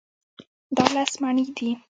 دا 0.75 0.85
لس 0.93 1.11
مڼې 1.21 1.45
دي. 1.57 1.69